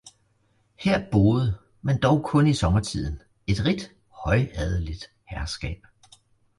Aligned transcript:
Her 0.79 1.09
boede, 1.11 1.57
men 1.81 1.99
dog 2.01 2.23
kun 2.23 2.47
i 2.47 2.53
sommertiden, 2.53 3.19
et 3.47 3.65
rigt, 3.65 3.91
højadeligt 4.09 5.05
herskab. 5.27 5.83